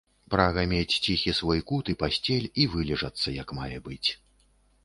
Прага 0.35 0.63
мець 0.71 0.95
ціхі 1.07 1.33
свой 1.41 1.61
кут 1.71 1.93
і 1.95 1.95
пасцель 2.05 2.49
і 2.65 2.65
вылежацца 2.77 3.35
як 3.39 3.55
мае 3.59 3.75
быць. 3.91 4.09